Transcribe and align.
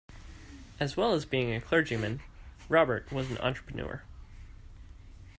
As 0.79 0.97
well 0.97 1.13
as 1.13 1.27
being 1.27 1.53
a 1.53 1.61
clergyman, 1.61 2.21
Robert 2.69 3.11
was 3.11 3.29
an 3.29 3.37
entrepreneur. 3.37 4.01